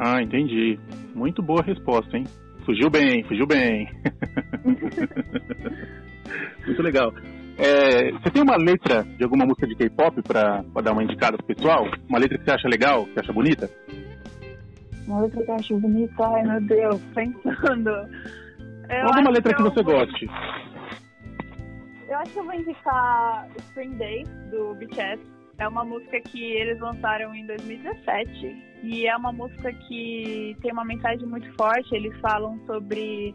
[0.00, 0.78] Ah, entendi.
[1.14, 2.24] Muito boa resposta, hein?
[2.68, 3.88] Fugiu bem, fugiu bem.
[6.66, 7.14] Muito legal.
[7.56, 11.46] É, você tem uma letra de alguma música de K-pop para dar uma indicada pro
[11.46, 11.86] pessoal?
[12.06, 13.70] Uma letra que você acha legal, que você acha bonita?
[15.06, 17.88] Uma letra que eu acho bonita, ai meu Deus, pensando.
[17.88, 20.28] Eu alguma letra que, que você goste.
[22.06, 25.37] Eu acho que eu vou indicar Spring Days, do BTS.
[25.58, 30.84] É uma música que eles lançaram em 2017 e é uma música que tem uma
[30.84, 31.92] mensagem muito forte.
[31.94, 33.34] Eles falam sobre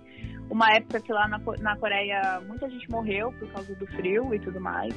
[0.49, 4.39] uma época que lá na, na Coreia muita gente morreu por causa do frio e
[4.39, 4.95] tudo mais.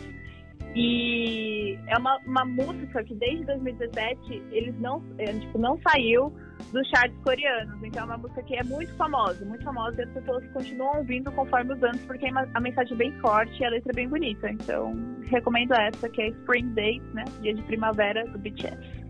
[0.76, 6.32] E é uma, uma música que desde 2017 eles não, é, tipo, não saiu
[6.72, 7.82] dos charts coreanos.
[7.82, 11.30] Então é uma música que é muito famosa, muito famosa e as pessoas continuam ouvindo
[11.32, 14.50] conforme os anos, porque a mensagem é bem forte e a letra é bem bonita.
[14.50, 14.94] Então
[15.26, 17.24] recomendo essa, que é Spring Days, né?
[17.42, 19.06] Dia de primavera do BTS.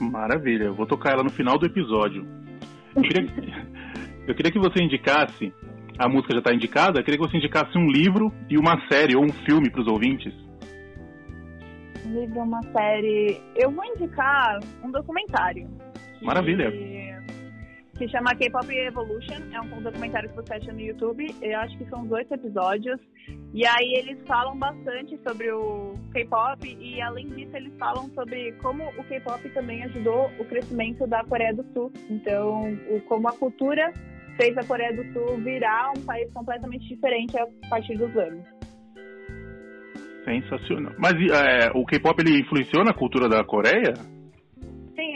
[0.00, 2.26] Maravilha, eu vou tocar ela no final do episódio.
[2.94, 3.28] Eu queria,
[4.26, 5.52] eu queria que você indicasse,
[5.98, 9.16] a música já está indicada, eu queria que você indicasse um livro e uma série
[9.16, 10.32] ou um filme para os ouvintes.
[12.06, 13.40] Um livro, uma série.
[13.56, 15.68] Eu vou indicar um documentário.
[16.18, 16.24] Que...
[16.24, 16.72] Maravilha
[17.98, 19.42] que chama K-Pop Evolution.
[19.52, 21.26] É um documentário que você acha no YouTube.
[21.42, 23.00] Eu acho que são oito episódios.
[23.52, 28.84] E aí eles falam bastante sobre o K-pop e além disso eles falam sobre como
[28.84, 31.92] o K-pop também ajudou o crescimento da Coreia do Sul.
[32.08, 33.92] Então, o, como a cultura
[34.36, 38.46] fez a Coreia do Sul virar um país completamente diferente a partir dos anos.
[40.24, 40.92] Sensacional.
[40.98, 43.94] Mas é, o K-pop ele influenciou na cultura da Coreia?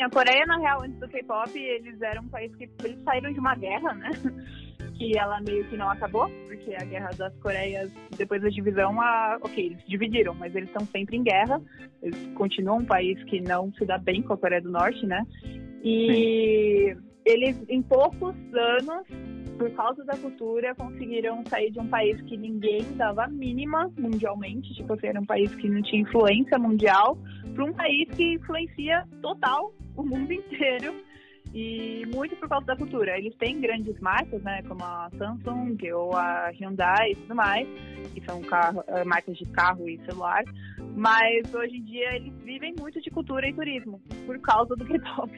[0.02, 3.32] Sim, a Coreia, na real, antes do K-pop, eles eram um país que eles saíram
[3.32, 4.10] de uma guerra, né?
[4.98, 9.38] Que ela meio que não acabou, porque a guerra das Coreias, depois da divisão, a...
[9.40, 11.60] ok, eles se dividiram, mas eles estão sempre em guerra.
[12.02, 15.24] Eles continuam um país que não se dá bem com a Coreia do Norte, né?
[15.82, 17.02] E Sim.
[17.24, 19.06] eles, em poucos anos,
[19.62, 24.92] por causa da cultura, conseguiram sair de um país que ninguém dava mínima mundialmente, tipo
[24.92, 27.16] assim, era um país que não tinha influência mundial,
[27.54, 30.92] para um país que influencia total o mundo inteiro
[31.54, 33.16] e muito por causa da cultura.
[33.16, 37.68] Eles têm grandes marcas, né, como a Samsung ou a Hyundai e tudo mais,
[38.12, 40.42] que são carro, eh, marcas de carro e celular,
[40.96, 45.30] mas hoje em dia eles vivem muito de cultura e turismo por causa do K-pop.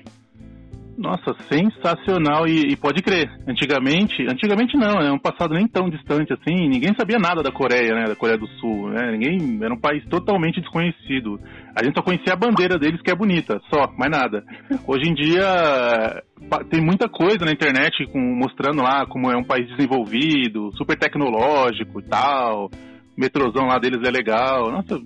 [0.96, 3.28] Nossa, sensacional e, e, pode crer.
[3.48, 6.68] Antigamente, antigamente não, é um passado nem tão distante assim.
[6.68, 9.10] Ninguém sabia nada da Coreia, né, da Coreia do Sul, né?
[9.12, 11.40] Ninguém era um país totalmente desconhecido.
[11.74, 14.44] A gente só conhecia a bandeira deles que é bonita, só, mais nada.
[14.86, 16.22] Hoje em dia
[16.70, 22.00] tem muita coisa na internet com, mostrando lá como é um país desenvolvido, super tecnológico
[22.00, 22.70] e tal.
[23.16, 24.70] Metrozão lá deles é legal.
[24.70, 25.00] Nossa,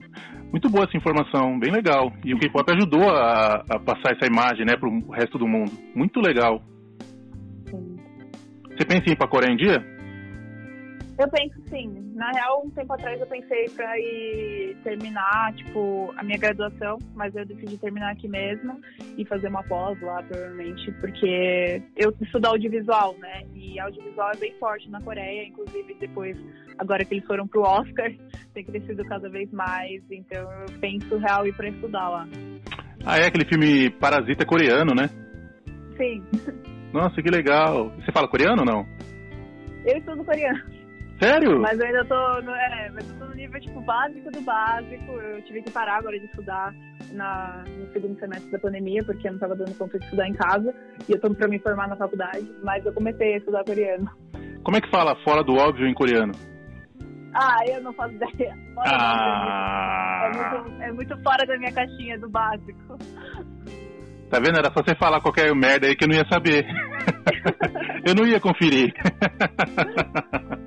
[0.50, 2.12] muito boa essa informação, bem legal.
[2.24, 5.72] E o K-pop ajudou a, a, passar essa imagem, né, para o resto do mundo.
[5.94, 6.62] Muito legal.
[7.68, 7.96] Sim.
[8.70, 9.97] Você pensa em ir para a Coreia um dia?
[11.18, 12.12] Eu penso sim.
[12.14, 17.34] Na real, um tempo atrás eu pensei para ir terminar, tipo, a minha graduação, mas
[17.34, 18.80] eu decidi terminar aqui mesmo
[19.16, 23.42] e fazer uma pós lá, provavelmente, porque eu estudo audiovisual, né?
[23.52, 26.36] E audiovisual é bem forte na Coreia, inclusive depois,
[26.78, 28.12] agora que eles foram pro Oscar,
[28.54, 32.28] tem crescido cada vez mais, então eu penso real ir para estudar lá.
[33.04, 35.10] Ah, é aquele filme Parasita coreano, né?
[35.96, 36.22] Sim.
[36.92, 37.90] Nossa, que legal.
[37.96, 38.86] Você fala coreano ou não?
[39.84, 40.77] Eu estudo coreano.
[41.20, 41.60] Sério?
[41.60, 45.12] Mas eu ainda tô no, é, mas eu tô no nível tipo básico do básico.
[45.12, 46.72] Eu tive que parar agora de estudar
[47.12, 50.34] na, no segundo semestre da pandemia, porque eu não tava dando conta de estudar em
[50.34, 50.74] casa.
[51.08, 54.08] E eu tô pra me formar na faculdade, mas eu comecei a estudar coreano.
[54.62, 56.32] Como é que fala fora do óbvio em coreano?
[57.34, 58.56] Ah, eu não faço ideia.
[58.74, 60.30] Fora ah.
[60.32, 62.96] é, muito, é muito fora da minha caixinha do básico.
[64.30, 64.58] Tá vendo?
[64.58, 66.64] Era só você falar qualquer merda aí que eu não ia saber.
[68.04, 68.92] eu não ia conferir.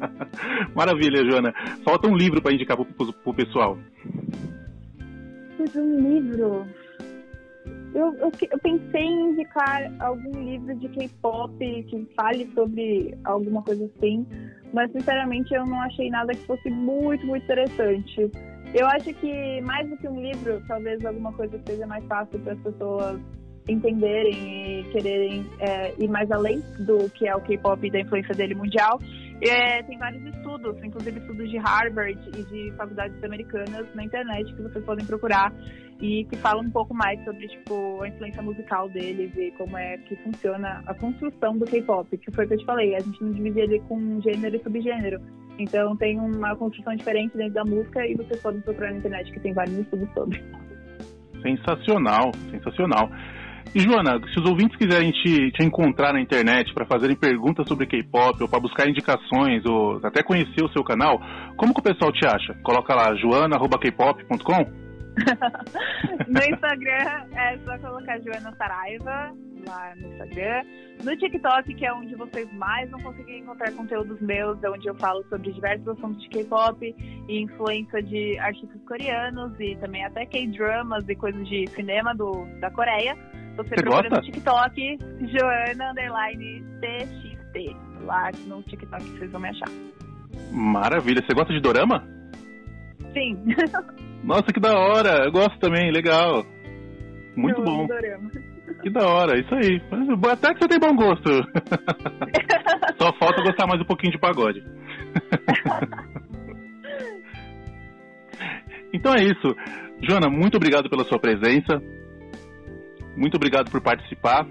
[0.76, 1.54] Maravilha, Joana.
[1.84, 3.78] Falta um livro para indicar pro, pro pessoal.
[5.76, 6.66] Um livro?
[7.94, 13.86] Eu, eu, eu, pensei em indicar algum livro de K-pop que fale sobre alguma coisa
[13.86, 14.26] assim,
[14.74, 18.32] mas sinceramente eu não achei nada que fosse muito, muito interessante.
[18.74, 22.54] Eu acho que mais do que um livro, talvez alguma coisa seja mais fácil para
[22.54, 23.20] as pessoas
[23.68, 28.34] entenderem e quererem é, ir mais além do que é o K-pop e da influência
[28.34, 29.00] dele mundial.
[29.42, 34.62] É, tem vários estudos, inclusive estudos de Harvard e de faculdades americanas na internet que
[34.62, 35.52] vocês podem procurar
[36.00, 39.98] e que falam um pouco mais sobre tipo a influência musical deles e como é
[39.98, 43.24] que funciona a construção do K-pop, que foi o que eu te falei, a gente
[43.24, 45.20] não divide ele com gênero e subgênero.
[45.58, 49.40] Então tem uma construção diferente dentro da música e vocês podem procurar na internet que
[49.40, 50.40] tem vários estudos sobre.
[51.42, 53.10] Sensacional, sensacional.
[53.74, 57.88] E Joana, se os ouvintes quiserem te, te encontrar na internet para fazerem perguntas sobre
[57.88, 61.20] K-pop ou para buscar indicações ou até conhecer o seu canal,
[61.56, 62.54] como que o pessoal te acha?
[62.64, 64.82] Coloca lá joana@kpop.com.
[66.28, 69.34] no Instagram é só colocar Joana Saraiva
[69.68, 70.64] lá no Instagram.
[71.04, 74.96] No TikTok, que é onde vocês mais vão conseguir encontrar conteúdos meus, é onde eu
[74.96, 76.96] falo sobre diversos assuntos de K-pop
[77.28, 82.70] e influência de artistas coreanos e também até K-dramas e coisas de cinema do, da
[82.72, 83.18] Coreia.
[83.70, 84.16] Procura gosta?
[84.16, 84.98] no TikTok,
[85.28, 87.76] Joana Underline TXT.
[88.06, 89.70] Lá no TikTok vocês vão me achar.
[90.52, 91.22] Maravilha.
[91.26, 92.04] Você gosta de dorama?
[93.14, 93.38] Sim.
[94.24, 95.26] Nossa, que da hora.
[95.26, 96.44] Eu gosto também, legal.
[97.36, 97.88] Muito eu bom.
[97.88, 98.30] Dorama.
[98.82, 99.80] Que da hora, isso aí.
[100.32, 101.30] Até que você tem bom gosto.
[102.98, 104.62] Só falta gostar mais um pouquinho de pagode.
[108.94, 109.56] então é isso.
[110.02, 111.80] Joana, muito obrigado pela sua presença.
[113.16, 114.46] Muito obrigado por participar.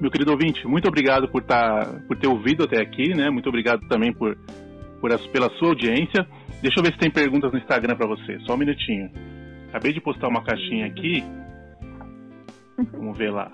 [0.00, 3.30] Meu querido ouvinte, muito obrigado por, tá, por ter ouvido até aqui, né?
[3.30, 4.36] Muito obrigado também por,
[5.00, 6.26] por pela sua audiência.
[6.60, 8.38] Deixa eu ver se tem perguntas no Instagram para você.
[8.40, 9.10] Só um minutinho.
[9.68, 11.24] Acabei de postar uma caixinha aqui.
[12.92, 13.50] Vamos ver lá.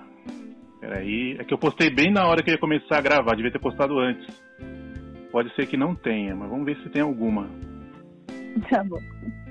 [0.79, 1.37] Peraí.
[1.39, 3.35] É que eu postei bem na hora que eu ia começar a gravar.
[3.35, 4.27] Devia ter postado antes.
[5.31, 7.49] Pode ser que não tenha, mas vamos ver se tem alguma.
[8.69, 8.99] Tá bom.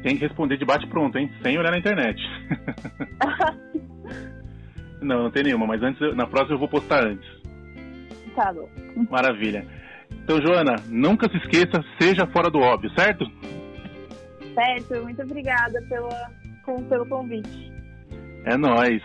[0.02, 1.30] Tem que responder de bate-pronto, hein?
[1.42, 2.20] Sem olhar na internet.
[5.00, 7.28] não, não tem nenhuma, mas antes, na próxima eu vou postar antes.
[8.34, 8.68] Tá bom.
[9.10, 9.66] Maravilha.
[10.10, 13.24] Então, Joana, nunca se esqueça, seja fora do óbvio, certo?
[14.54, 16.30] Certo, muito obrigada pela,
[16.88, 17.72] pelo convite.
[18.44, 19.02] É nóis.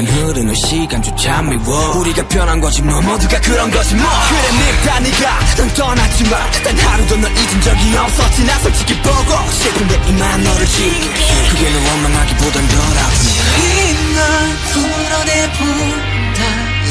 [0.00, 1.98] 흐르는 시간조차 미워.
[1.98, 4.04] 우리가 변한 거지 뭐 모두가 그런 거지 뭐.
[4.28, 5.38] 그래 늙다 네가.
[5.56, 8.44] 넌 떠났지만 단 하루도 널 잊은 적이 없었지.
[8.44, 11.48] 나 솔직히 보고 싶은데 이만 너를 지울게.
[11.50, 16.40] 그게 널 원망하기보단 덜 아프니까 이날 풀어내본다.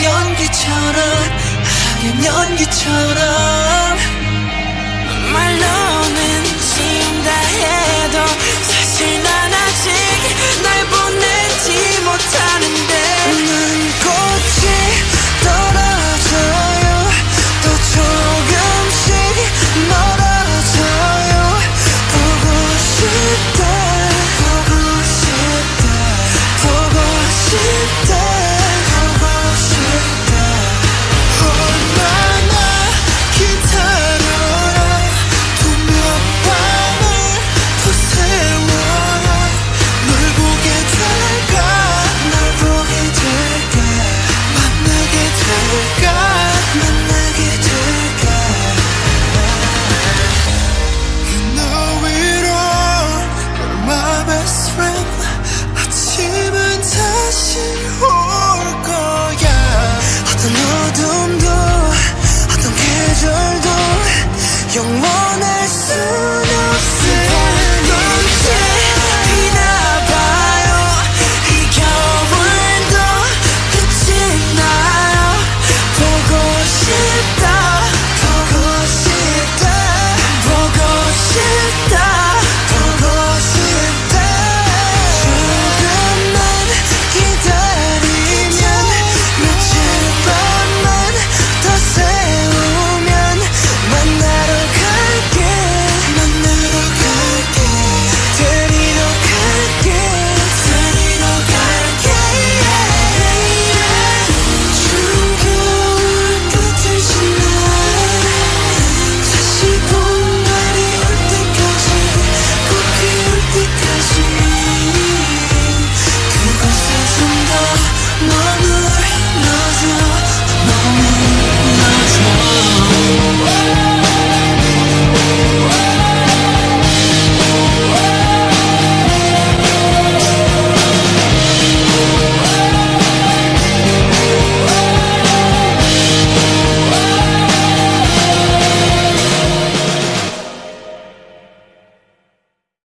[0.04, 1.00] 연기처럼
[1.64, 4.12] 하얀 연기처럼.
[5.62, 6.01] love